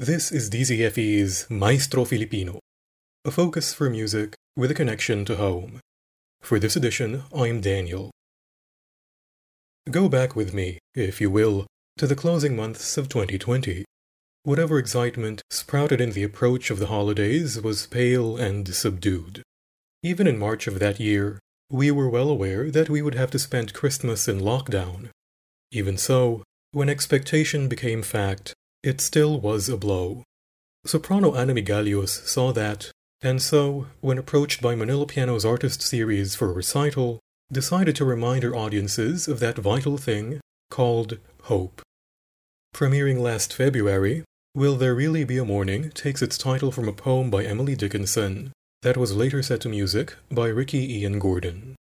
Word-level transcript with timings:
This 0.00 0.32
is 0.32 0.48
DZFE's 0.48 1.50
Maestro 1.50 2.06
Filipino, 2.06 2.58
a 3.22 3.30
focus 3.30 3.74
for 3.74 3.90
music 3.90 4.34
with 4.56 4.70
a 4.70 4.74
connection 4.74 5.26
to 5.26 5.36
home. 5.36 5.78
For 6.40 6.58
this 6.58 6.74
edition, 6.74 7.24
I'm 7.34 7.60
Daniel. 7.60 8.10
Go 9.90 10.08
back 10.08 10.34
with 10.34 10.54
me, 10.54 10.78
if 10.94 11.20
you 11.20 11.28
will, 11.28 11.66
to 11.98 12.06
the 12.06 12.16
closing 12.16 12.56
months 12.56 12.96
of 12.96 13.10
2020. 13.10 13.84
Whatever 14.44 14.78
excitement 14.78 15.42
sprouted 15.50 16.00
in 16.00 16.12
the 16.12 16.24
approach 16.24 16.70
of 16.70 16.78
the 16.78 16.86
holidays 16.86 17.60
was 17.60 17.86
pale 17.86 18.38
and 18.38 18.74
subdued. 18.74 19.42
Even 20.02 20.26
in 20.26 20.38
March 20.38 20.66
of 20.66 20.78
that 20.78 20.98
year, 20.98 21.38
we 21.68 21.90
were 21.90 22.08
well 22.08 22.30
aware 22.30 22.70
that 22.70 22.88
we 22.88 23.02
would 23.02 23.16
have 23.16 23.30
to 23.32 23.38
spend 23.38 23.74
Christmas 23.74 24.28
in 24.28 24.40
lockdown. 24.40 25.10
Even 25.70 25.98
so, 25.98 26.42
when 26.72 26.88
expectation 26.88 27.68
became 27.68 28.00
fact, 28.00 28.54
it 28.82 29.00
still 29.00 29.38
was 29.40 29.68
a 29.68 29.76
blow. 29.76 30.24
Soprano 30.86 31.34
Anna 31.34 31.54
Migallos 31.54 32.26
saw 32.26 32.52
that, 32.52 32.90
and 33.20 33.42
so, 33.42 33.86
when 34.00 34.16
approached 34.16 34.62
by 34.62 34.74
Manila 34.74 35.06
Piano's 35.06 35.44
artist 35.44 35.82
series 35.82 36.34
for 36.34 36.50
a 36.50 36.54
recital, 36.54 37.18
decided 37.52 37.94
to 37.96 38.04
remind 38.04 38.42
her 38.42 38.56
audiences 38.56 39.28
of 39.28 39.40
that 39.40 39.58
vital 39.58 39.98
thing 39.98 40.40
called 40.70 41.18
hope. 41.42 41.82
Premiering 42.74 43.18
last 43.18 43.52
February, 43.52 44.24
Will 44.54 44.76
There 44.76 44.94
Really 44.94 45.24
Be 45.24 45.36
a 45.36 45.44
Morning 45.44 45.90
takes 45.90 46.22
its 46.22 46.38
title 46.38 46.72
from 46.72 46.88
a 46.88 46.92
poem 46.92 47.30
by 47.30 47.44
Emily 47.44 47.76
Dickinson 47.76 48.52
that 48.82 48.96
was 48.96 49.14
later 49.14 49.42
set 49.42 49.60
to 49.60 49.68
music 49.68 50.14
by 50.30 50.46
Ricky 50.46 51.00
Ian 51.00 51.18
Gordon. 51.18 51.76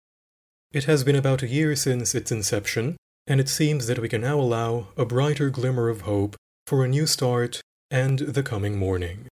It 0.73 0.85
has 0.85 1.05
been 1.05 1.17
about 1.17 1.43
a 1.43 1.49
year 1.49 1.77
since 1.77 2.15
its 2.15 2.33
inception, 2.33 2.97
and 3.27 3.41
it 3.41 3.49
seems 3.49 3.87
that 3.87 4.01
we 4.01 4.09
can 4.09 4.23
now 4.23 4.41
allow 4.41 4.89
a 4.97 5.05
brighter 5.05 5.49
glimmer 5.49 5.89
of 5.89 6.03
hope 6.03 6.37
for 6.69 6.85
a 6.85 6.89
new 6.89 7.07
start 7.07 7.63
and 7.91 8.19
the 8.19 8.43
coming 8.43 8.77
morning. 8.77 9.27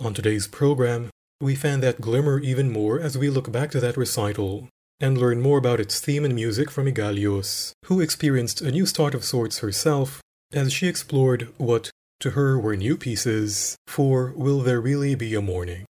On 0.00 0.14
today's 0.14 0.46
program, 0.46 1.10
we 1.42 1.54
fan 1.54 1.80
that 1.80 2.00
glimmer 2.00 2.38
even 2.38 2.72
more 2.72 2.98
as 2.98 3.18
we 3.18 3.28
look 3.28 3.52
back 3.52 3.70
to 3.72 3.80
that 3.80 3.98
recital 3.98 4.66
and 4.98 5.18
learn 5.18 5.42
more 5.42 5.58
about 5.58 5.78
its 5.78 6.00
theme 6.00 6.24
and 6.24 6.34
music 6.34 6.70
from 6.70 6.86
Migallos, 6.86 7.72
who 7.84 8.00
experienced 8.00 8.62
a 8.62 8.70
new 8.70 8.86
start 8.86 9.14
of 9.14 9.24
sorts 9.24 9.58
herself 9.58 10.22
as 10.50 10.72
she 10.72 10.88
explored 10.88 11.52
what, 11.58 11.90
to 12.20 12.30
her, 12.30 12.58
were 12.58 12.76
new 12.76 12.96
pieces 12.96 13.76
for 13.86 14.32
Will 14.34 14.60
There 14.60 14.80
Really 14.80 15.14
Be 15.14 15.34
a 15.34 15.42
Morning? 15.42 15.84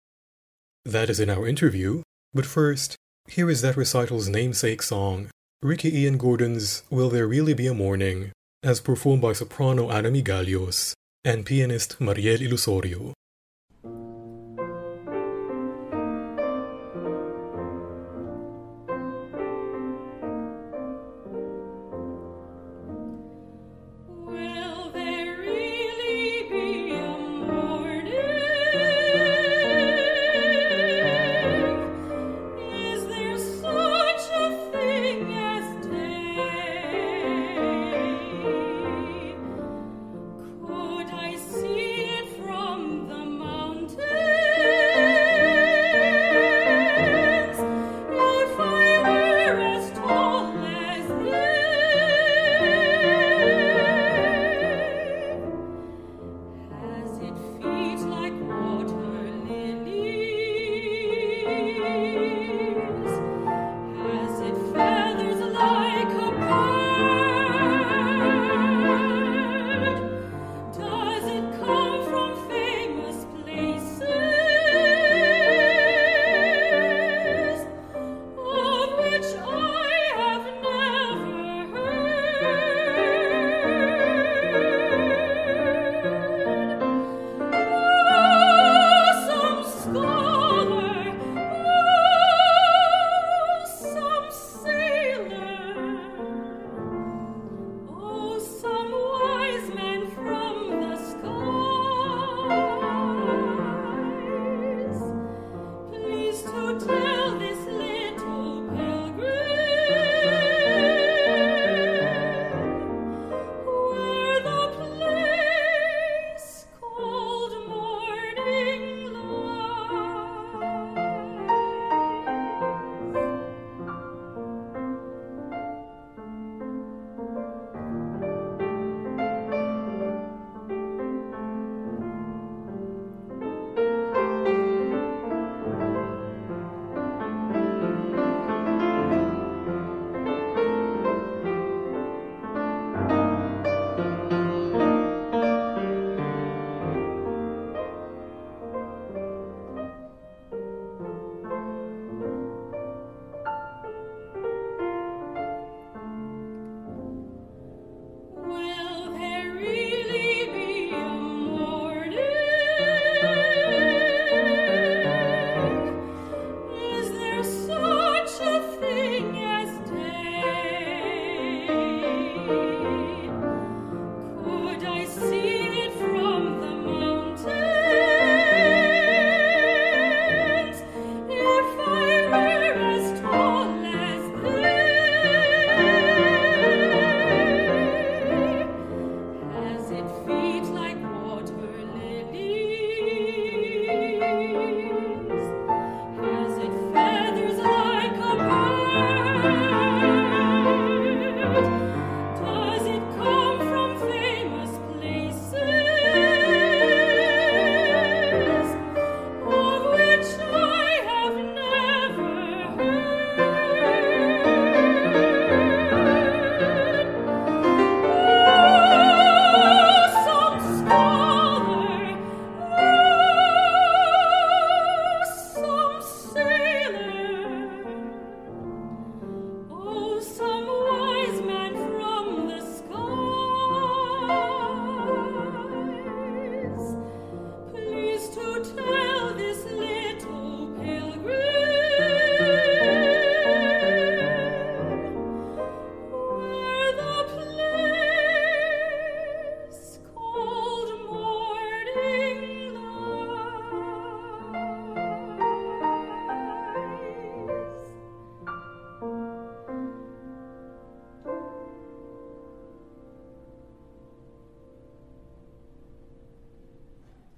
That 0.83 1.07
is 1.07 1.19
in 1.19 1.29
our 1.29 1.47
interview, 1.47 2.01
but 2.33 2.47
first, 2.47 2.95
here 3.27 3.51
is 3.51 3.61
that 3.61 3.77
recital's 3.77 4.27
namesake 4.27 4.81
song, 4.81 5.29
Ricky 5.61 5.95
Ian 5.95 6.17
Gordon's 6.17 6.81
Will 6.89 7.11
There 7.11 7.27
Really 7.27 7.53
Be 7.53 7.67
a 7.67 7.75
Morning, 7.75 8.31
as 8.63 8.81
performed 8.81 9.21
by 9.21 9.33
soprano 9.33 9.89
Anna 9.91 10.09
Migallos 10.09 10.93
and 11.23 11.45
pianist 11.45 12.01
Mariel 12.01 12.39
Ilusorio. 12.39 13.13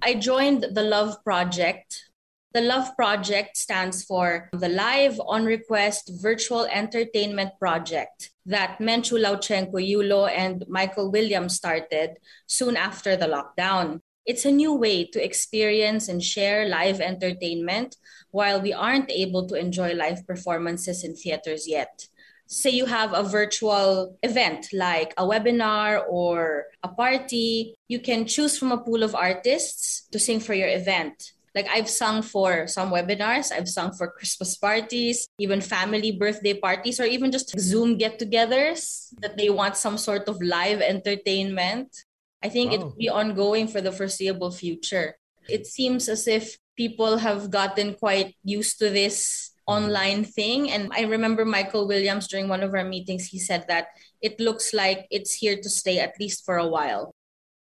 I 0.01 0.13
joined 0.13 0.65
the 0.71 0.83
Love 0.83 1.21
Project. 1.25 2.09
The 2.53 2.61
Love 2.61 2.95
Project 2.95 3.57
stands 3.57 4.03
for 4.05 4.49
the 4.53 4.69
Live 4.69 5.19
on 5.27 5.45
Request 5.45 6.11
Virtual 6.21 6.65
Entertainment 6.65 7.51
Project 7.59 8.31
that 8.45 8.79
Menchu 8.79 9.19
Lauchengco 9.19 9.75
Yulo 9.75 10.29
and 10.31 10.63
Michael 10.67 11.11
Williams 11.11 11.55
started 11.55 12.17
soon 12.47 12.77
after 12.77 13.15
the 13.15 13.27
lockdown. 13.27 13.99
It's 14.25 14.45
a 14.45 14.51
new 14.51 14.73
way 14.73 15.05
to 15.05 15.23
experience 15.23 16.07
and 16.07 16.23
share 16.23 16.67
live 16.67 17.01
entertainment 17.01 17.97
while 18.31 18.61
we 18.61 18.71
aren't 18.71 19.11
able 19.11 19.47
to 19.47 19.55
enjoy 19.55 19.93
live 19.93 20.25
performances 20.25 21.03
in 21.03 21.15
theaters 21.15 21.67
yet. 21.67 22.08
Say 22.49 22.71
you 22.71 22.87
have 22.87 23.13
a 23.13 23.21
virtual 23.21 24.17
event 24.23 24.73
like 24.73 25.13
a 25.17 25.23
webinar 25.23 26.01
or 26.09 26.65
a 26.81 26.87
party, 26.89 27.75
you 27.87 27.99
can 27.99 28.25
choose 28.25 28.57
from 28.57 28.71
a 28.71 28.81
pool 28.81 29.03
of 29.03 29.13
artists 29.13 30.07
to 30.09 30.17
sing 30.17 30.39
for 30.39 30.55
your 30.55 30.67
event. 30.67 31.33
Like 31.53 31.69
I've 31.69 31.89
sung 31.89 32.23
for 32.23 32.65
some 32.65 32.89
webinars, 32.89 33.51
I've 33.51 33.69
sung 33.69 33.93
for 33.93 34.09
Christmas 34.09 34.57
parties, 34.57 35.27
even 35.37 35.61
family 35.61 36.11
birthday 36.11 36.55
parties, 36.55 36.99
or 36.99 37.05
even 37.05 37.31
just 37.31 37.53
Zoom 37.59 37.97
get 37.97 38.17
togethers 38.17 39.13
that 39.21 39.37
they 39.37 39.49
want 39.49 39.77
some 39.77 39.97
sort 39.97 40.27
of 40.27 40.41
live 40.41 40.81
entertainment. 40.81 41.93
I 42.41 42.49
think 42.49 42.73
it 42.73 42.79
will 42.79 42.95
be 42.97 43.09
ongoing 43.09 43.67
for 43.67 43.81
the 43.81 43.91
foreseeable 43.91 44.51
future. 44.51 45.17
It 45.47 45.67
seems 45.67 46.09
as 46.09 46.27
if 46.27 46.57
people 46.77 47.17
have 47.17 47.51
gotten 47.51 47.93
quite 47.93 48.35
used 48.43 48.79
to 48.79 48.89
this 48.89 49.51
online 49.69 50.25
thing. 50.25 50.71
And 50.71 50.91
I 50.93 51.03
remember 51.03 51.45
Michael 51.45 51.87
Williams 51.87 52.27
during 52.27 52.47
one 52.49 52.63
of 52.63 52.73
our 52.73 52.83
meetings, 52.83 53.27
he 53.27 53.39
said 53.39 53.65
that 53.67 53.87
it 54.21 54.39
looks 54.39 54.73
like 54.73 55.05
it's 55.11 55.33
here 55.33 55.57
to 55.61 55.69
stay 55.69 55.99
at 55.99 56.13
least 56.19 56.45
for 56.45 56.57
a 56.57 56.67
while. 56.67 57.13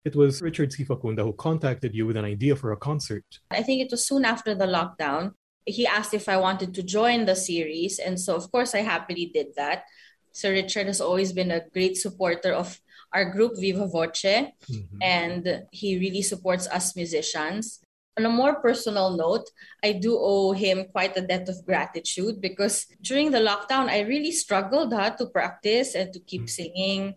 It 0.05 0.15
was 0.15 0.41
Richard 0.41 0.73
C. 0.73 0.85
Facunda 0.85 1.23
who 1.25 1.33
contacted 1.33 1.93
you 1.95 2.07
with 2.07 2.17
an 2.17 2.25
idea 2.25 2.55
for 2.55 2.71
a 2.73 2.77
concert. 2.77 3.25
I 3.51 3.63
think 3.63 3.83
it 3.83 3.91
was 3.91 4.07
soon 4.07 4.25
after 4.25 4.55
the 4.55 4.67
lockdown. 4.67 5.33
He 5.67 5.85
asked 5.85 6.15
if 6.15 6.29
I 6.29 6.37
wanted 6.37 6.75
to 6.75 6.83
join 6.83 7.27
the 7.27 7.35
series. 7.35 7.99
And 7.99 8.21
so, 8.21 8.37
of 8.37 8.51
course, 8.53 8.73
I 8.75 8.83
happily 8.83 9.27
did 9.35 9.49
that. 9.57 9.83
Sir 10.31 10.53
Richard 10.53 10.87
has 10.87 11.01
always 11.01 11.33
been 11.33 11.51
a 11.51 11.67
great 11.75 11.97
supporter 11.97 12.53
of 12.53 12.79
our 13.13 13.25
group, 13.35 13.59
Viva 13.59 13.87
Voce, 13.87 14.23
Mhm. 14.23 14.99
and 15.03 15.63
he 15.73 15.99
really 15.99 16.23
supports 16.23 16.67
us 16.69 16.95
musicians. 16.95 17.81
On 18.19 18.25
a 18.25 18.31
more 18.31 18.55
personal 18.57 19.11
note, 19.17 19.45
I 19.85 19.93
do 19.93 20.17
owe 20.19 20.53
him 20.53 20.87
quite 20.91 21.17
a 21.17 21.21
debt 21.21 21.49
of 21.51 21.65
gratitude 21.67 22.41
because 22.41 22.87
during 23.03 23.31
the 23.31 23.41
lockdown, 23.45 23.89
I 23.93 24.01
really 24.09 24.33
struggled 24.33 24.93
huh, 24.95 25.11
to 25.19 25.27
practice 25.27 25.95
and 25.95 26.13
to 26.15 26.21
keep 26.21 26.45
Mm. 26.49 26.51
singing. 26.51 27.15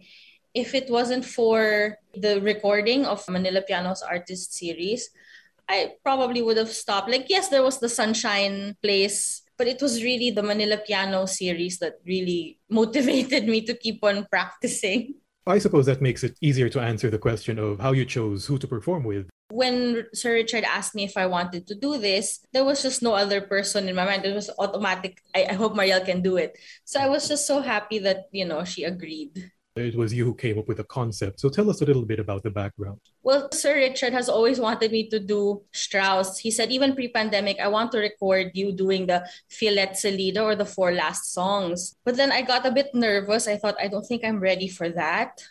If 0.54 0.76
it 0.76 0.90
wasn't 0.90 1.24
for 1.24 1.96
the 2.14 2.42
recording 2.42 3.06
of 3.06 3.24
Manila 3.30 3.62
Piano's 3.62 4.02
artist 4.02 4.54
series, 4.54 5.10
I 5.70 5.94
probably 6.04 6.42
would 6.42 6.58
have 6.58 6.74
stopped. 6.74 7.10
Like, 7.10 7.28
yes, 7.30 7.48
there 7.48 7.64
was 7.64 7.80
the 7.80 7.88
Sunshine 7.88 8.76
Place, 8.82 9.44
but 9.58 9.68
it 9.68 9.82
was 9.82 10.04
really 10.04 10.32
the 10.32 10.44
Manila 10.44 10.78
Piano 10.84 11.28
series 11.28 11.80
that 11.80 12.02
really 12.06 12.60
motivated 12.70 13.48
me 13.48 13.62
to 13.62 13.74
keep 13.74 14.04
on 14.04 14.28
practicing. 14.30 15.14
I 15.48 15.60
suppose 15.60 15.86
that 15.86 16.02
makes 16.02 16.24
it 16.24 16.36
easier 16.42 16.68
to 16.70 16.82
answer 16.82 17.10
the 17.10 17.18
question 17.18 17.58
of 17.58 17.80
how 17.80 17.94
you 17.94 18.04
chose 18.04 18.48
who 18.48 18.58
to 18.60 18.68
perform 18.68 19.04
with. 19.06 19.30
When 19.52 20.06
Sir 20.14 20.34
Richard 20.34 20.64
asked 20.64 20.94
me 20.94 21.04
if 21.04 21.18
I 21.18 21.26
wanted 21.26 21.68
to 21.68 21.76
do 21.76 21.98
this, 21.98 22.46
there 22.54 22.64
was 22.64 22.82
just 22.82 23.02
no 23.02 23.14
other 23.14 23.42
person 23.42 23.90
in 23.90 23.96
my 23.96 24.06
mind. 24.06 24.26
It 24.26 24.36
was 24.36 24.50
automatic. 24.60 25.22
I, 25.36 25.48
I 25.50 25.54
hope 25.54 25.76
Marielle 25.76 26.06
can 26.06 26.22
do 26.22 26.38
it. 26.38 26.58
So 26.86 27.00
I 27.00 27.10
was 27.10 27.28
just 27.28 27.48
so 27.48 27.62
happy 27.62 28.00
that, 28.00 28.30
you 28.32 28.46
know, 28.46 28.64
she 28.64 28.84
agreed. 28.84 29.52
It 29.76 29.96
was 29.96 30.14
you 30.14 30.26
who 30.26 30.36
came 30.36 30.60
up 30.60 30.68
with 30.68 30.78
the 30.78 30.84
concept. 30.84 31.40
So 31.40 31.48
tell 31.48 31.70
us 31.70 31.82
a 31.82 31.86
little 31.86 32.06
bit 32.06 32.20
about 32.20 32.44
the 32.44 32.50
background. 32.50 33.00
Well, 33.24 33.50
Sir 33.52 33.76
Richard 33.76 34.14
has 34.14 34.28
always 34.28 34.60
wanted 34.60 34.92
me 34.92 35.10
to 35.10 35.20
do 35.20 35.62
Strauss. 35.72 36.40
He 36.40 36.52
said, 36.52 36.72
even 36.72 36.96
pre 36.96 37.08
pandemic, 37.08 37.60
I 37.60 37.68
want 37.68 37.92
to 37.94 38.00
record 38.00 38.52
you 38.54 38.72
doing 38.72 39.08
the 39.08 39.28
Vier 39.50 39.72
letzte 39.76 40.12
Lieder 40.16 40.42
or 40.42 40.56
the 40.56 40.66
four 40.66 40.92
last 40.92 41.34
songs. 41.34 41.96
But 42.04 42.18
then 42.18 42.32
I 42.32 42.42
got 42.42 42.66
a 42.66 42.72
bit 42.72 42.94
nervous. 42.94 43.48
I 43.48 43.58
thought, 43.58 43.76
I 43.80 43.88
don't 43.88 44.06
think 44.06 44.26
I'm 44.26 44.40
ready 44.40 44.68
for 44.68 44.90
that. 44.90 45.42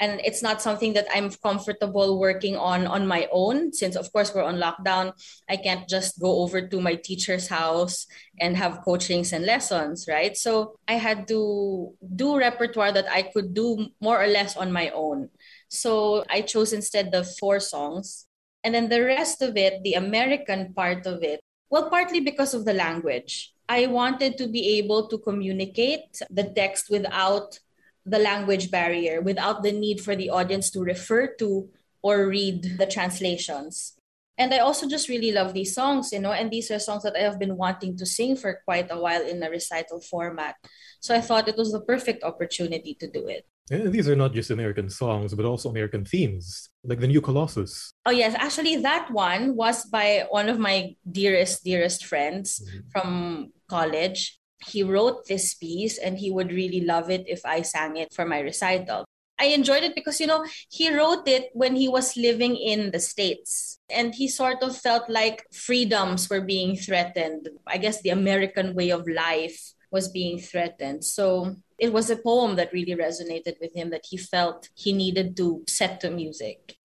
And 0.00 0.20
it's 0.24 0.42
not 0.42 0.62
something 0.62 0.92
that 0.94 1.06
I'm 1.12 1.30
comfortable 1.30 2.20
working 2.20 2.56
on 2.56 2.86
on 2.86 3.06
my 3.06 3.28
own, 3.32 3.72
since, 3.72 3.96
of 3.96 4.12
course, 4.12 4.32
we're 4.32 4.44
on 4.46 4.62
lockdown. 4.62 5.12
I 5.50 5.56
can't 5.56 5.88
just 5.88 6.20
go 6.20 6.38
over 6.42 6.62
to 6.68 6.80
my 6.80 6.94
teacher's 6.94 7.48
house 7.48 8.06
and 8.40 8.56
have 8.56 8.82
coachings 8.84 9.32
and 9.32 9.44
lessons, 9.44 10.06
right? 10.08 10.36
So 10.36 10.78
I 10.86 10.94
had 10.94 11.26
to 11.28 11.94
do 12.14 12.38
repertoire 12.38 12.92
that 12.92 13.10
I 13.10 13.22
could 13.22 13.54
do 13.54 13.88
more 14.00 14.22
or 14.22 14.28
less 14.28 14.56
on 14.56 14.70
my 14.70 14.90
own. 14.90 15.30
So 15.68 16.24
I 16.30 16.42
chose 16.42 16.72
instead 16.72 17.10
the 17.10 17.24
four 17.24 17.58
songs. 17.58 18.26
And 18.62 18.74
then 18.74 18.88
the 18.88 19.02
rest 19.02 19.42
of 19.42 19.56
it, 19.56 19.82
the 19.82 19.94
American 19.94 20.74
part 20.74 21.06
of 21.06 21.22
it, 21.22 21.40
well, 21.70 21.90
partly 21.90 22.20
because 22.20 22.54
of 22.54 22.64
the 22.64 22.72
language. 22.72 23.52
I 23.68 23.86
wanted 23.86 24.38
to 24.38 24.48
be 24.48 24.78
able 24.78 25.08
to 25.08 25.18
communicate 25.18 26.22
the 26.30 26.44
text 26.44 26.88
without 26.88 27.58
the 28.08 28.18
language 28.18 28.70
barrier, 28.70 29.20
without 29.20 29.62
the 29.62 29.72
need 29.72 30.00
for 30.00 30.16
the 30.16 30.30
audience 30.30 30.70
to 30.70 30.80
refer 30.80 31.34
to 31.38 31.68
or 32.02 32.26
read 32.26 32.78
the 32.78 32.86
translations. 32.86 33.94
And 34.38 34.54
I 34.54 34.58
also 34.58 34.88
just 34.88 35.08
really 35.08 35.32
love 35.32 35.52
these 35.52 35.74
songs, 35.74 36.12
you 36.12 36.20
know, 36.20 36.30
and 36.30 36.50
these 36.50 36.70
are 36.70 36.78
songs 36.78 37.02
that 37.02 37.16
I 37.16 37.22
have 37.22 37.40
been 37.40 37.56
wanting 37.56 37.96
to 37.96 38.06
sing 38.06 38.36
for 38.36 38.60
quite 38.64 38.86
a 38.90 38.98
while 39.00 39.26
in 39.26 39.42
a 39.42 39.50
recital 39.50 40.00
format. 40.00 40.54
So 41.00 41.14
I 41.14 41.20
thought 41.20 41.48
it 41.48 41.56
was 41.56 41.72
the 41.72 41.80
perfect 41.80 42.22
opportunity 42.22 42.94
to 43.00 43.10
do 43.10 43.26
it. 43.26 43.46
And 43.70 43.92
these 43.92 44.08
are 44.08 44.16
not 44.16 44.32
just 44.32 44.50
American 44.50 44.88
songs, 44.88 45.34
but 45.34 45.44
also 45.44 45.68
American 45.68 46.04
themes, 46.04 46.70
like 46.84 47.00
the 47.00 47.08
new 47.08 47.20
Colossus. 47.20 47.92
Oh 48.06 48.12
yes, 48.12 48.34
actually 48.38 48.76
that 48.76 49.10
one 49.10 49.56
was 49.56 49.84
by 49.84 50.24
one 50.30 50.48
of 50.48 50.58
my 50.58 50.96
dearest 51.10 51.64
dearest 51.64 52.06
friends 52.06 52.62
Mhm. 52.62 52.90
from 52.92 53.52
college. 53.68 54.37
He 54.66 54.82
wrote 54.82 55.26
this 55.26 55.54
piece 55.54 55.98
and 55.98 56.18
he 56.18 56.30
would 56.30 56.50
really 56.52 56.80
love 56.80 57.10
it 57.10 57.24
if 57.26 57.44
I 57.44 57.62
sang 57.62 57.96
it 57.96 58.12
for 58.12 58.24
my 58.24 58.40
recital. 58.40 59.04
I 59.38 59.46
enjoyed 59.46 59.84
it 59.84 59.94
because 59.94 60.20
you 60.20 60.26
know, 60.26 60.44
he 60.68 60.92
wrote 60.92 61.28
it 61.28 61.50
when 61.52 61.76
he 61.76 61.88
was 61.88 62.16
living 62.16 62.56
in 62.56 62.90
the 62.90 62.98
states 62.98 63.78
and 63.88 64.14
he 64.14 64.26
sort 64.26 64.62
of 64.62 64.76
felt 64.76 65.08
like 65.08 65.46
freedoms 65.52 66.28
were 66.28 66.40
being 66.40 66.76
threatened. 66.76 67.48
I 67.66 67.78
guess 67.78 68.02
the 68.02 68.10
American 68.10 68.74
way 68.74 68.90
of 68.90 69.06
life 69.06 69.74
was 69.90 70.08
being 70.08 70.38
threatened. 70.38 71.04
So 71.04 71.56
it 71.78 71.92
was 71.92 72.10
a 72.10 72.16
poem 72.16 72.56
that 72.56 72.72
really 72.72 72.94
resonated 72.94 73.60
with 73.60 73.74
him 73.74 73.90
that 73.90 74.06
he 74.10 74.16
felt 74.16 74.68
he 74.74 74.92
needed 74.92 75.36
to 75.36 75.64
set 75.68 76.00
to 76.00 76.10
music. 76.10 76.76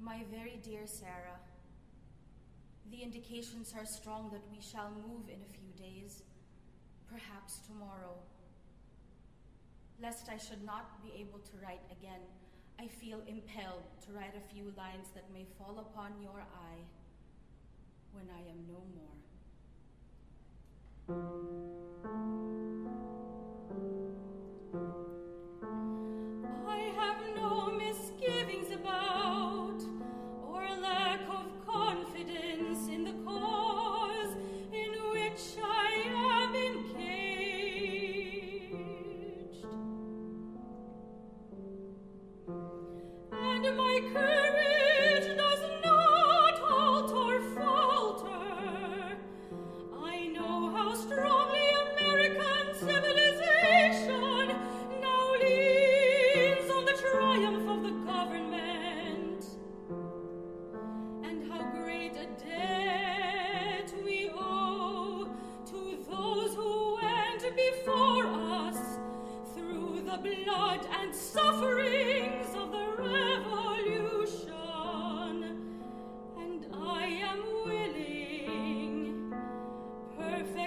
My 0.00 0.24
very 0.30 0.51
the 3.02 3.06
indications 3.06 3.74
are 3.76 3.84
strong 3.84 4.30
that 4.32 4.42
we 4.50 4.60
shall 4.60 4.90
move 4.90 5.28
in 5.28 5.40
a 5.42 5.52
few 5.52 5.72
days, 5.76 6.22
perhaps 7.10 7.58
tomorrow. 7.66 8.14
Lest 10.00 10.28
I 10.28 10.36
should 10.36 10.64
not 10.64 11.02
be 11.02 11.12
able 11.20 11.40
to 11.40 11.52
write 11.62 11.80
again, 11.90 12.20
I 12.78 12.86
feel 12.86 13.20
impelled 13.26 13.82
to 14.06 14.12
write 14.12 14.34
a 14.36 14.54
few 14.54 14.72
lines 14.76 15.08
that 15.14 15.24
may 15.32 15.46
fall 15.58 15.78
upon 15.78 16.12
your 16.22 16.40
eye 16.40 16.84
when 18.12 18.26
I 18.30 18.40
am 18.50 18.66
no 18.68 18.82
more. 18.94 19.12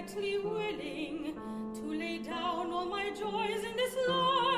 perfectly 0.05 0.37
willing 0.37 1.35
to 1.73 1.81
lay 1.81 2.19
down 2.19 2.71
all 2.71 2.85
my 2.85 3.09
joys 3.09 3.63
in 3.63 3.75
this 3.75 3.95
life. 4.07 4.54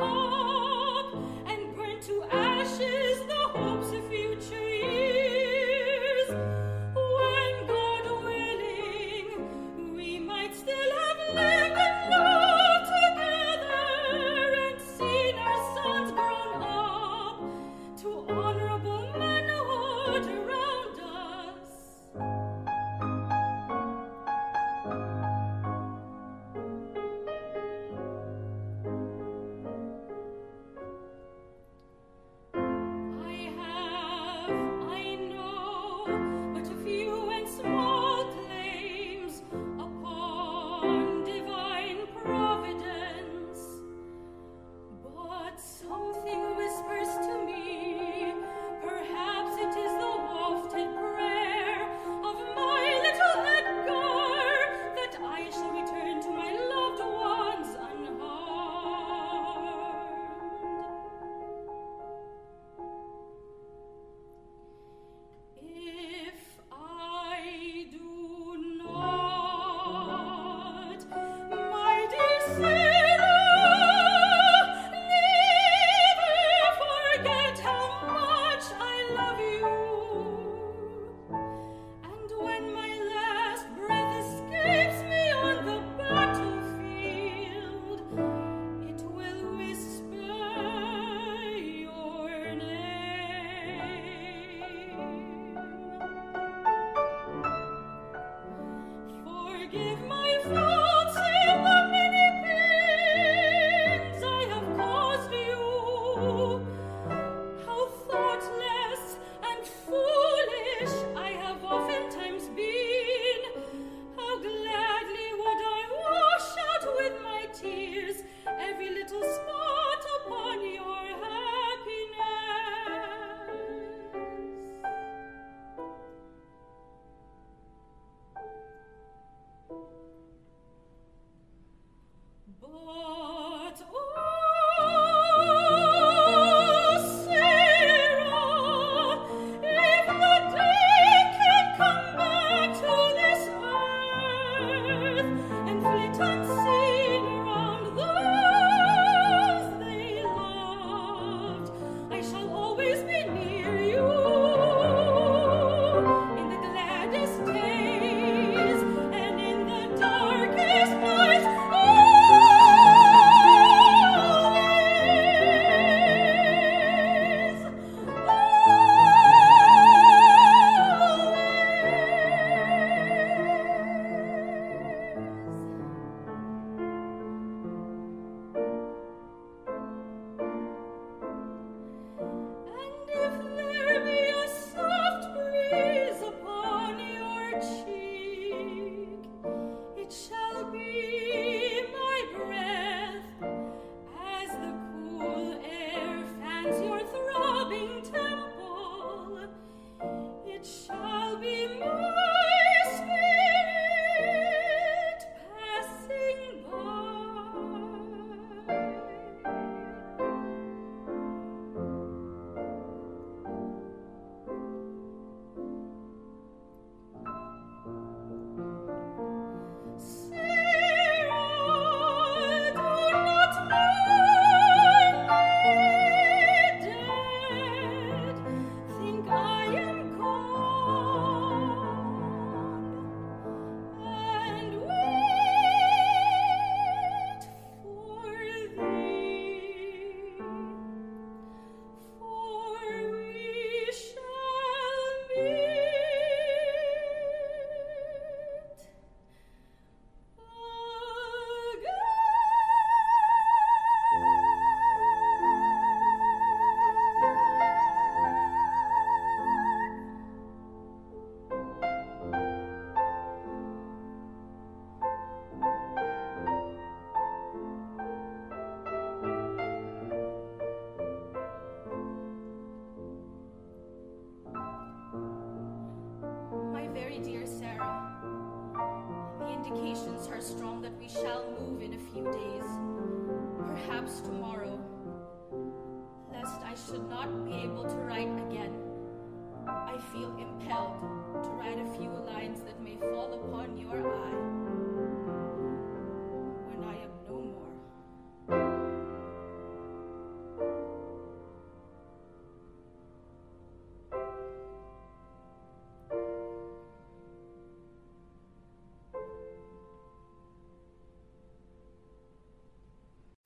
Oh. 0.00 0.27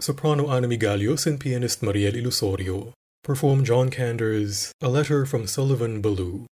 Soprano 0.02 0.50
Anna 0.50 0.66
Migallos 0.66 1.28
and 1.28 1.38
pianist 1.38 1.80
Mariel 1.80 2.14
Ilusorio 2.14 2.92
perform 3.22 3.62
John 3.62 3.88
Kander's 3.88 4.72
A 4.80 4.88
Letter 4.88 5.24
from 5.24 5.46
Sullivan 5.46 6.02
Ballou. 6.02 6.46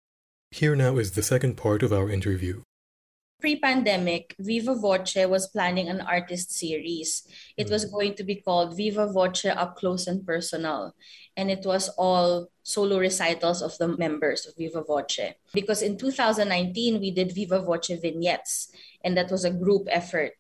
Here 0.52 0.76
now 0.76 0.98
is 0.98 1.14
the 1.14 1.24
second 1.24 1.56
part 1.56 1.82
of 1.82 1.94
our 1.94 2.12
interview. 2.12 2.60
Pre-pandemic, 3.40 4.36
Viva 4.38 4.76
Voce 4.76 5.16
was 5.30 5.48
planning 5.48 5.88
an 5.88 6.02
artist 6.02 6.52
series. 6.52 7.24
It 7.56 7.70
was 7.70 7.86
hmm. 7.86 7.92
going 7.92 8.16
to 8.16 8.26
be 8.26 8.36
called 8.36 8.76
Viva 8.76 9.08
Voce 9.08 9.46
Up 9.46 9.78
Close 9.78 10.08
and 10.08 10.26
Personal. 10.26 10.94
And 11.38 11.50
it 11.50 11.64
was 11.64 11.88
all 11.98 12.50
solo 12.64 13.00
recitals 13.00 13.62
of 13.62 13.78
the 13.78 13.96
members 13.96 14.46
of 14.46 14.58
Viva 14.58 14.84
Voce. 14.84 15.40
Because 15.54 15.82
in 15.82 15.98
2019, 15.98 17.00
we 17.00 17.12
did 17.12 17.32
Viva 17.32 17.62
Voce 17.62 17.96
vignettes, 18.02 18.68
and 19.06 19.16
that 19.16 19.32
was 19.32 19.46
a 19.46 19.56
group 19.56 19.88
effort. 19.90 20.34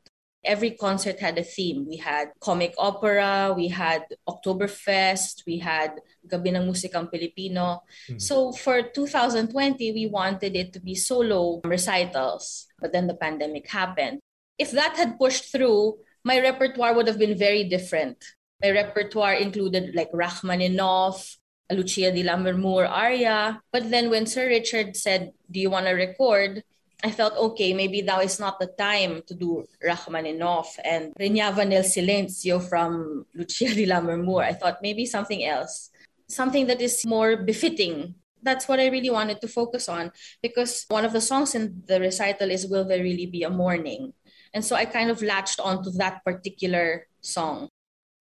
Every 0.47 0.71
concert 0.71 1.19
had 1.19 1.37
a 1.37 1.43
theme. 1.43 1.85
We 1.87 1.97
had 1.97 2.31
comic 2.39 2.73
opera, 2.79 3.53
we 3.55 3.67
had 3.67 4.07
Oktoberfest, 4.27 5.43
we 5.45 5.59
had 5.59 5.99
Gabi 6.25 6.55
ng 6.55 6.63
Musikang 6.63 7.11
Pilipino. 7.11 7.83
Hmm. 8.07 8.17
So 8.17 8.51
for 8.53 8.81
2020, 8.81 9.51
we 9.91 10.07
wanted 10.07 10.55
it 10.55 10.71
to 10.73 10.79
be 10.79 10.95
solo 10.95 11.59
recitals, 11.67 12.65
but 12.79 12.93
then 12.93 13.07
the 13.07 13.19
pandemic 13.19 13.67
happened. 13.67 14.23
If 14.57 14.71
that 14.71 14.95
had 14.95 15.19
pushed 15.19 15.51
through, 15.51 15.99
my 16.23 16.39
repertoire 16.39 16.95
would 16.95 17.07
have 17.07 17.19
been 17.19 17.37
very 17.37 17.67
different. 17.67 18.23
My 18.63 18.71
repertoire 18.71 19.35
included 19.35 19.93
like 19.93 20.09
Rachmaninoff, 20.11 21.37
Lucia 21.71 22.11
di 22.11 22.23
Lammermoor 22.23 22.87
aria. 22.87 23.61
But 23.71 23.89
then 23.91 24.09
when 24.09 24.25
Sir 24.25 24.47
Richard 24.47 24.95
said, 24.95 25.31
Do 25.51 25.59
you 25.59 25.69
want 25.69 25.85
to 25.85 25.93
record? 25.93 26.63
I 27.03 27.11
felt 27.11 27.37
okay, 27.37 27.73
maybe 27.73 28.01
now 28.01 28.21
is 28.21 28.39
not 28.39 28.59
the 28.59 28.67
time 28.67 29.21
to 29.27 29.35
do 29.35 29.65
Rachmaninoff 29.83 30.79
and 30.83 31.13
Regnava 31.13 31.67
nel 31.67 31.83
Silenzio 31.83 32.59
from 32.59 33.25
Lucia 33.35 33.73
di 33.73 33.85
Lammermoor. 33.85 34.43
I 34.43 34.53
thought 34.53 34.81
maybe 34.81 35.05
something 35.05 35.45
else, 35.45 35.91
something 36.27 36.65
that 36.67 36.81
is 36.81 37.05
more 37.05 37.37
befitting. 37.37 38.15
That's 38.41 38.67
what 38.67 38.79
I 38.79 38.87
really 38.87 39.11
wanted 39.11 39.41
to 39.41 39.47
focus 39.47 39.87
on 39.87 40.11
because 40.41 40.85
one 40.87 41.05
of 41.05 41.13
the 41.13 41.21
songs 41.21 41.53
in 41.53 41.83
the 41.85 41.99
recital 41.99 42.49
is 42.49 42.65
Will 42.65 42.85
There 42.85 43.03
Really 43.03 43.27
Be 43.27 43.43
a 43.43 43.49
Morning? 43.49 44.13
And 44.53 44.65
so 44.65 44.75
I 44.75 44.85
kind 44.85 45.11
of 45.11 45.21
latched 45.21 45.59
onto 45.59 45.91
that 45.91 46.25
particular 46.25 47.07
song. 47.21 47.69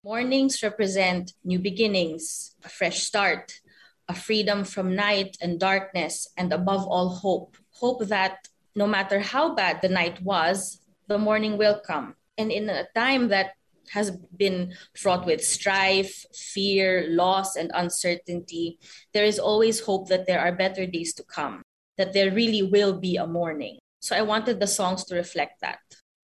Mornings 0.04 0.62
represent 0.62 1.32
new 1.44 1.58
beginnings, 1.58 2.54
a 2.62 2.68
fresh 2.68 3.04
start, 3.04 3.60
a 4.08 4.14
freedom 4.14 4.64
from 4.64 4.94
night 4.94 5.36
and 5.40 5.58
darkness, 5.58 6.28
and 6.36 6.52
above 6.52 6.86
all, 6.86 7.08
hope. 7.08 7.56
Hope 7.72 8.06
that 8.06 8.48
no 8.76 8.86
matter 8.86 9.18
how 9.18 9.54
bad 9.54 9.80
the 9.80 9.88
night 9.88 10.22
was, 10.22 10.78
the 11.08 11.18
morning 11.18 11.56
will 11.56 11.80
come. 11.80 12.14
And 12.38 12.52
in 12.52 12.68
a 12.68 12.86
time 12.94 13.28
that 13.28 13.52
has 13.90 14.10
been 14.36 14.74
fraught 14.94 15.24
with 15.24 15.42
strife, 15.42 16.26
fear, 16.34 17.06
loss, 17.08 17.56
and 17.56 17.70
uncertainty, 17.74 18.78
there 19.14 19.24
is 19.24 19.38
always 19.38 19.80
hope 19.80 20.08
that 20.08 20.26
there 20.26 20.40
are 20.40 20.52
better 20.52 20.86
days 20.86 21.14
to 21.14 21.24
come, 21.24 21.62
that 21.96 22.12
there 22.12 22.30
really 22.30 22.62
will 22.62 23.00
be 23.00 23.16
a 23.16 23.26
morning. 23.26 23.78
So 24.00 24.14
I 24.14 24.22
wanted 24.22 24.60
the 24.60 24.66
songs 24.66 25.04
to 25.04 25.14
reflect 25.14 25.60
that. 25.62 25.78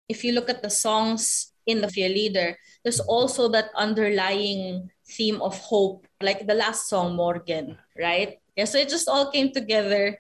If 0.08 0.24
you 0.24 0.32
look 0.32 0.50
at 0.50 0.62
the 0.62 0.70
songs 0.70 1.52
in 1.66 1.80
the 1.80 1.86
Vier 1.86 2.08
Lieder, 2.08 2.56
there's 2.82 3.00
also 3.00 3.48
that 3.50 3.70
underlying 3.76 4.90
theme 5.06 5.40
of 5.40 5.56
hope, 5.58 6.06
like 6.20 6.46
the 6.46 6.54
last 6.54 6.88
song, 6.88 7.14
Morgen, 7.14 7.78
right? 7.96 8.38
Yeah, 8.56 8.64
so 8.64 8.78
it 8.78 8.88
just 8.88 9.08
all 9.08 9.30
came 9.30 9.52
together. 9.52 10.18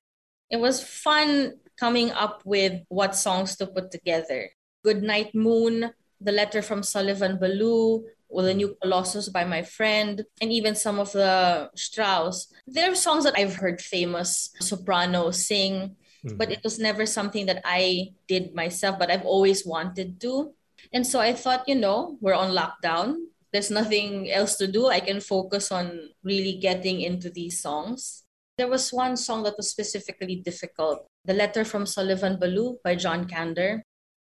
It 0.50 0.60
was 0.60 0.82
fun 0.82 1.54
coming 1.80 2.12
up 2.12 2.42
with 2.44 2.84
what 2.88 3.16
songs 3.16 3.56
to 3.56 3.66
put 3.66 3.90
together. 3.90 4.50
Good 4.84 5.02
Night 5.02 5.34
Moon, 5.34 5.90
The 6.20 6.32
Letter 6.32 6.60
from 6.60 6.84
Sullivan 6.84 7.40
Ballou, 7.40 8.04
or 8.28 8.42
The 8.42 8.54
New 8.54 8.76
Colossus 8.80 9.30
by 9.30 9.44
my 9.44 9.62
friend, 9.62 10.22
and 10.40 10.52
even 10.52 10.76
some 10.76 11.00
of 11.00 11.10
the 11.12 11.70
Strauss. 11.74 12.52
There 12.68 12.92
are 12.92 12.94
songs 12.94 13.24
that 13.24 13.34
I've 13.36 13.56
heard 13.56 13.80
famous 13.80 14.52
sopranos 14.60 15.46
sing, 15.48 15.96
mm-hmm. 16.22 16.36
but 16.36 16.52
it 16.52 16.60
was 16.62 16.78
never 16.78 17.06
something 17.06 17.46
that 17.46 17.62
I 17.64 18.12
did 18.28 18.54
myself, 18.54 19.00
but 19.00 19.10
I've 19.10 19.26
always 19.26 19.66
wanted 19.66 20.20
to. 20.20 20.52
And 20.92 21.06
so 21.06 21.18
I 21.18 21.32
thought, 21.32 21.66
you 21.66 21.74
know, 21.74 22.16
we're 22.20 22.38
on 22.38 22.54
lockdown. 22.54 23.16
There's 23.52 23.70
nothing 23.70 24.30
else 24.30 24.56
to 24.56 24.68
do. 24.68 24.86
I 24.86 25.00
can 25.00 25.20
focus 25.20 25.72
on 25.72 26.14
really 26.22 26.60
getting 26.60 27.00
into 27.00 27.30
these 27.30 27.60
songs. 27.60 28.22
There 28.56 28.68
was 28.68 28.92
one 28.92 29.16
song 29.16 29.42
that 29.42 29.56
was 29.56 29.70
specifically 29.70 30.36
difficult 30.36 31.09
The 31.24 31.34
Letter 31.34 31.64
from 31.64 31.86
Sullivan 31.86 32.38
Ballou 32.38 32.78
by 32.82 32.94
John 32.94 33.28
Kander. 33.28 33.82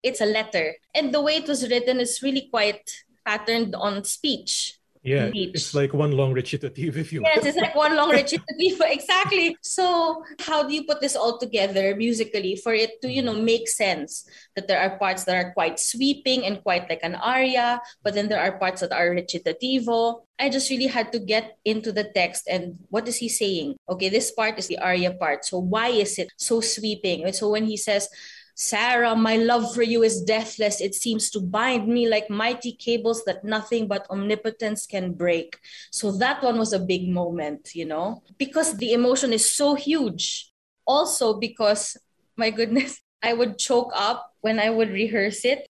It's 0.04 0.22
a 0.22 0.26
letter. 0.26 0.76
And 0.94 1.14
the 1.14 1.22
way 1.22 1.38
it 1.38 1.48
was 1.48 1.70
written 1.70 2.00
is 2.00 2.22
really 2.22 2.50
quite 2.52 3.04
patterned 3.26 3.74
on 3.76 4.04
speech. 4.04 4.78
Yeah, 5.04 5.32
it's 5.36 5.76
like 5.76 5.94
one 5.94 6.16
long 6.16 6.32
recitative, 6.32 6.96
if 7.04 7.12
you 7.12 7.22
Yes, 7.28 7.46
it's 7.46 7.58
like 7.60 7.76
one 7.76 7.96
long 7.96 8.10
recitative. 8.10 8.80
exactly. 8.88 9.58
So, 9.62 10.24
how 10.40 10.64
do 10.64 10.74
you 10.74 10.86
put 10.88 11.02
this 11.02 11.16
all 11.16 11.38
together 11.38 11.94
musically 11.96 12.56
for 12.56 12.74
it 12.74 13.02
to, 13.02 13.12
you 13.12 13.22
know, 13.22 13.36
mm-hmm. 13.36 13.46
make 13.46 13.68
sense? 13.68 14.24
That 14.56 14.70
there 14.70 14.80
are 14.80 14.98
parts 14.98 15.26
that 15.26 15.36
are 15.36 15.52
quite 15.52 15.78
sweeping 15.78 16.46
and 16.46 16.64
quite 16.64 16.90
like 16.90 17.04
an 17.04 17.16
aria, 17.16 17.82
but 18.02 18.16
then 18.16 18.30
there 18.30 18.40
are 18.40 18.58
parts 18.58 18.80
that 18.80 18.94
are 18.94 19.12
recitativo. 19.12 20.24
I 20.40 20.50
just 20.50 20.72
really 20.72 20.88
had 20.88 21.12
to 21.12 21.20
get 21.20 21.58
into 21.66 21.92
the 21.92 22.06
text 22.06 22.48
and 22.50 22.80
what 22.90 23.08
is 23.08 23.18
he 23.18 23.28
saying? 23.28 23.76
Okay, 23.90 24.08
this 24.08 24.32
part 24.32 24.58
is 24.58 24.68
the 24.68 24.80
aria 24.80 25.12
part. 25.12 25.44
So, 25.44 25.60
why 25.60 25.90
is 25.90 26.18
it 26.18 26.32
so 26.38 26.62
sweeping? 26.62 27.28
so, 27.34 27.50
when 27.52 27.66
he 27.66 27.76
says, 27.76 28.08
Sarah, 28.56 29.16
my 29.16 29.38
love 29.38 29.74
for 29.74 29.82
you 29.82 30.04
is 30.04 30.22
deathless. 30.22 30.80
It 30.80 30.94
seems 30.94 31.30
to 31.32 31.40
bind 31.40 31.88
me 31.88 32.08
like 32.08 32.30
mighty 32.30 32.74
cables 32.74 33.24
that 33.26 33.44
nothing 33.44 33.88
but 33.88 34.06
omnipotence 34.10 34.86
can 34.86 35.14
break. 35.14 35.58
So 35.92 36.12
that 36.18 36.44
one 36.44 36.60
was 36.60 36.72
a 36.72 36.80
big 36.80 37.10
moment, 37.10 37.74
you 37.74 37.86
know, 37.86 38.22
because 38.38 38.78
the 38.78 38.94
emotion 38.94 39.34
is 39.34 39.52
so 39.52 39.74
huge. 39.74 40.52
Also, 40.86 41.40
because, 41.40 41.98
my 42.38 42.52
goodness, 42.52 43.02
I 43.24 43.34
would 43.34 43.58
choke 43.58 43.92
up 43.96 44.34
when 44.42 44.60
I 44.60 44.70
would 44.70 44.90
rehearse 44.90 45.46
it. 45.46 45.66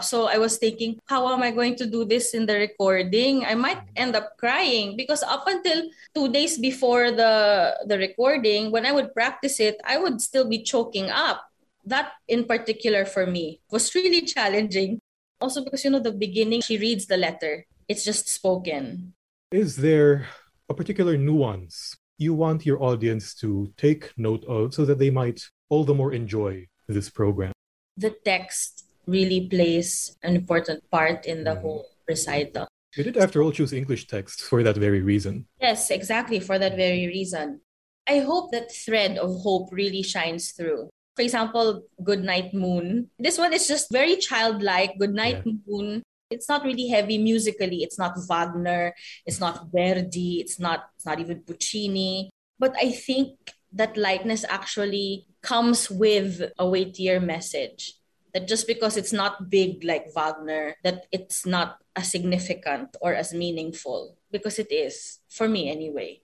So 0.00 0.28
I 0.28 0.38
was 0.38 0.58
thinking, 0.58 0.98
how 1.06 1.32
am 1.32 1.42
I 1.42 1.50
going 1.50 1.74
to 1.76 1.86
do 1.86 2.04
this 2.04 2.34
in 2.34 2.46
the 2.46 2.54
recording? 2.54 3.44
I 3.44 3.54
might 3.54 3.82
end 3.96 4.14
up 4.14 4.36
crying 4.38 4.96
because 4.96 5.24
up 5.24 5.44
until 5.48 5.90
two 6.14 6.30
days 6.30 6.58
before 6.58 7.10
the 7.10 7.74
the 7.86 7.98
recording, 7.98 8.70
when 8.70 8.86
I 8.86 8.92
would 8.92 9.10
practice 9.12 9.58
it, 9.58 9.80
I 9.82 9.98
would 9.98 10.22
still 10.22 10.46
be 10.46 10.62
choking 10.62 11.10
up 11.10 11.48
that 11.88 12.12
in 12.28 12.44
particular 12.44 13.04
for 13.04 13.26
me 13.26 13.60
was 13.70 13.94
really 13.94 14.22
challenging. 14.22 15.00
Also 15.40 15.62
because 15.64 15.84
you 15.84 15.90
know 15.90 16.00
the 16.00 16.12
beginning 16.12 16.60
she 16.60 16.78
reads 16.78 17.06
the 17.06 17.16
letter. 17.16 17.64
It's 17.88 18.04
just 18.04 18.28
spoken. 18.28 19.14
Is 19.50 19.76
there 19.76 20.26
a 20.68 20.74
particular 20.74 21.16
nuance 21.16 21.96
you 22.18 22.34
want 22.34 22.66
your 22.66 22.82
audience 22.82 23.34
to 23.36 23.72
take 23.76 24.12
note 24.18 24.44
of 24.44 24.74
so 24.74 24.84
that 24.84 24.98
they 24.98 25.10
might 25.10 25.40
all 25.70 25.84
the 25.84 25.94
more 25.94 26.12
enjoy 26.12 26.66
this 26.88 27.08
program? 27.08 27.52
The 27.96 28.10
text 28.24 28.84
really 29.06 29.48
plays 29.48 30.16
an 30.22 30.36
important 30.36 30.88
part 30.90 31.24
in 31.24 31.44
the 31.44 31.56
mm. 31.56 31.62
whole 31.62 31.86
recital. 32.06 32.68
You 32.96 33.04
did, 33.04 33.16
after 33.16 33.42
all, 33.42 33.52
choose 33.52 33.72
English 33.72 34.06
texts 34.06 34.42
for 34.42 34.62
that 34.62 34.76
very 34.76 35.02
reason. 35.02 35.46
Yes, 35.60 35.90
exactly, 35.90 36.40
for 36.40 36.58
that 36.58 36.76
very 36.76 37.06
reason. 37.06 37.60
I 38.08 38.20
hope 38.20 38.50
that 38.52 38.74
thread 38.74 39.18
of 39.18 39.40
hope 39.42 39.68
really 39.72 40.02
shines 40.02 40.52
through 40.52 40.88
for 41.18 41.26
example, 41.26 41.82
Good 41.98 42.22
Night 42.22 42.54
Moon. 42.54 43.10
This 43.18 43.42
one 43.42 43.52
is 43.52 43.66
just 43.66 43.90
very 43.90 44.14
childlike. 44.22 45.02
Good 45.02 45.18
Night 45.18 45.42
yeah. 45.42 45.58
Moon. 45.66 46.06
It's 46.30 46.48
not 46.48 46.62
really 46.62 46.86
heavy 46.86 47.18
musically. 47.18 47.82
It's 47.82 47.98
not 47.98 48.14
Wagner. 48.28 48.94
It's 49.26 49.40
not 49.40 49.66
Verdi. 49.74 50.38
It's 50.38 50.62
not. 50.62 50.94
It's 50.94 51.04
not 51.04 51.18
even 51.18 51.42
Puccini. 51.42 52.30
But 52.62 52.78
I 52.78 52.92
think 52.94 53.34
that 53.74 53.96
lightness 53.96 54.46
actually 54.46 55.26
comes 55.42 55.90
with 55.90 56.54
a 56.56 56.68
weightier 56.70 57.18
message. 57.18 57.98
That 58.32 58.46
just 58.46 58.68
because 58.68 58.96
it's 58.96 59.12
not 59.12 59.50
big 59.50 59.82
like 59.82 60.14
Wagner, 60.14 60.76
that 60.84 61.10
it's 61.10 61.42
not 61.44 61.82
as 61.96 62.12
significant 62.14 62.94
or 63.02 63.10
as 63.12 63.34
meaningful. 63.34 64.14
Because 64.30 64.60
it 64.60 64.70
is, 64.70 65.18
for 65.26 65.48
me 65.48 65.66
anyway. 65.66 66.22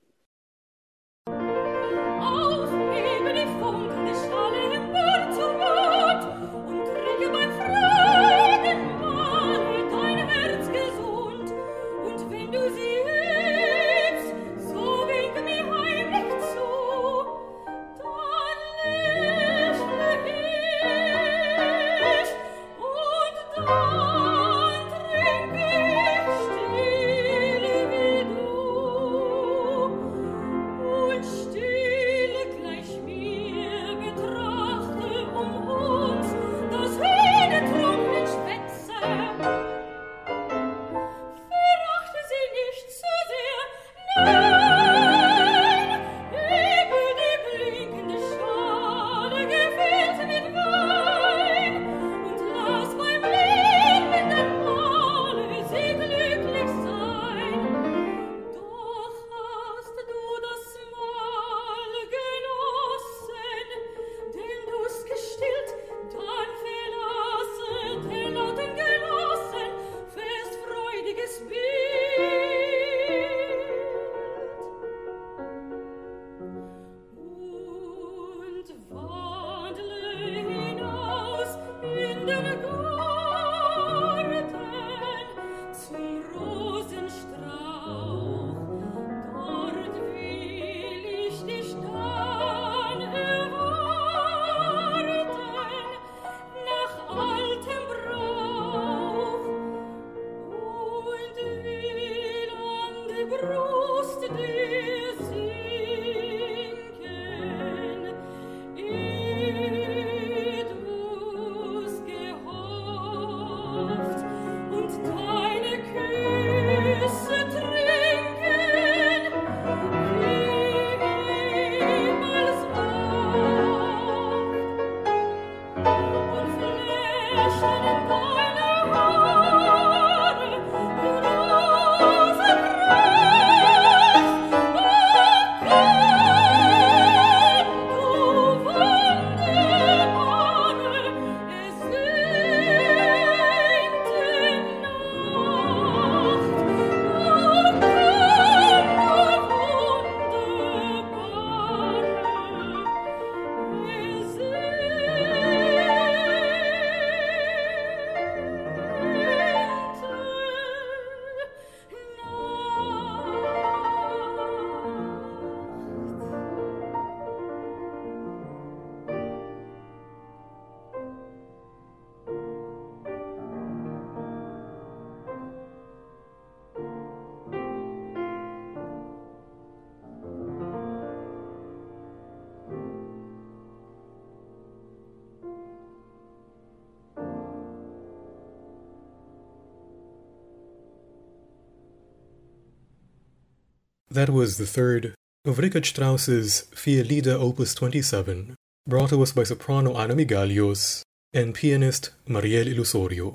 That 194.14 194.30
was 194.30 194.58
the 194.58 194.66
third 194.66 195.12
of 195.44 195.58
Richard 195.58 195.86
Strauss's 195.86 196.68
Vier 196.72 197.02
Lieder 197.02 197.34
Opus 197.34 197.74
27, 197.74 198.54
brought 198.86 199.10
to 199.10 199.20
us 199.20 199.32
by 199.32 199.42
soprano 199.42 199.96
Anna 199.96 200.14
Migallos 200.14 201.02
and 201.32 201.52
pianist 201.52 202.10
Mariel 202.28 202.66
Ilusorio. 202.66 203.34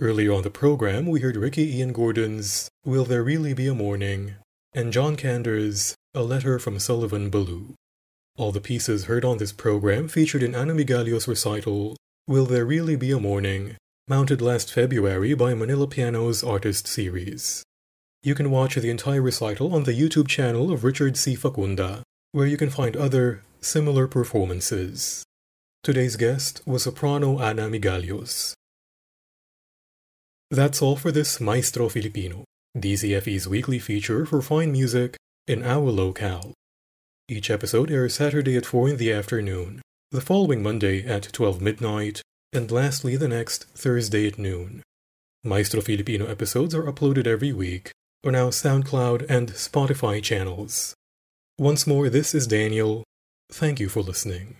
Earlier 0.00 0.32
on 0.32 0.42
the 0.42 0.50
program, 0.50 1.08
we 1.08 1.18
heard 1.18 1.34
Ricky 1.34 1.78
Ian 1.78 1.92
Gordon's 1.92 2.68
Will 2.84 3.04
There 3.04 3.24
Really 3.24 3.54
Be 3.54 3.66
a 3.66 3.74
Morning 3.74 4.36
and 4.72 4.92
John 4.92 5.16
Kander's 5.16 5.96
A 6.14 6.22
Letter 6.22 6.60
from 6.60 6.78
Sullivan 6.78 7.28
Ballou. 7.28 7.74
All 8.38 8.52
the 8.52 8.60
pieces 8.60 9.06
heard 9.06 9.24
on 9.24 9.38
this 9.38 9.50
program 9.50 10.06
featured 10.06 10.44
in 10.44 10.54
Anna 10.54 10.74
Migallos' 10.74 11.26
recital 11.26 11.96
Will 12.28 12.46
There 12.46 12.64
Really 12.64 12.94
Be 12.94 13.10
a 13.10 13.18
Morning, 13.18 13.74
mounted 14.06 14.40
last 14.40 14.72
February 14.72 15.34
by 15.34 15.54
Manila 15.54 15.88
Piano's 15.88 16.44
Artist 16.44 16.86
Series. 16.86 17.64
You 18.24 18.34
can 18.34 18.50
watch 18.50 18.74
the 18.76 18.88
entire 18.88 19.20
recital 19.20 19.74
on 19.74 19.84
the 19.84 19.92
YouTube 19.92 20.28
channel 20.28 20.72
of 20.72 20.82
Richard 20.82 21.18
C. 21.18 21.36
Facunda, 21.36 22.00
where 22.32 22.46
you 22.46 22.56
can 22.56 22.70
find 22.70 22.96
other 22.96 23.42
similar 23.60 24.08
performances. 24.08 25.24
Today's 25.82 26.16
guest 26.16 26.62
was 26.64 26.84
soprano 26.84 27.38
Anna 27.38 27.68
Migallos. 27.68 28.54
That's 30.50 30.80
all 30.80 30.96
for 30.96 31.12
this 31.12 31.38
Maestro 31.38 31.90
Filipino, 31.90 32.44
DZFE's 32.78 33.46
weekly 33.46 33.78
feature 33.78 34.24
for 34.24 34.40
fine 34.40 34.72
music 34.72 35.18
in 35.46 35.62
our 35.62 35.90
locale. 35.90 36.54
Each 37.28 37.50
episode 37.50 37.90
airs 37.90 38.14
Saturday 38.14 38.56
at 38.56 38.64
4 38.64 38.88
in 38.88 38.96
the 38.96 39.12
afternoon, 39.12 39.82
the 40.12 40.22
following 40.22 40.62
Monday 40.62 41.04
at 41.04 41.30
12 41.30 41.60
midnight, 41.60 42.22
and 42.54 42.70
lastly 42.70 43.16
the 43.16 43.28
next 43.28 43.64
Thursday 43.74 44.26
at 44.26 44.38
noon. 44.38 44.82
Maestro 45.42 45.82
Filipino 45.82 46.24
episodes 46.24 46.74
are 46.74 46.84
uploaded 46.84 47.26
every 47.26 47.52
week 47.52 47.92
on 48.24 48.34
our 48.34 48.50
SoundCloud 48.50 49.26
and 49.28 49.50
Spotify 49.52 50.22
channels. 50.22 50.94
Once 51.58 51.86
more, 51.86 52.08
this 52.08 52.34
is 52.34 52.46
Daniel. 52.46 53.04
Thank 53.50 53.78
you 53.80 53.88
for 53.88 54.00
listening. 54.00 54.56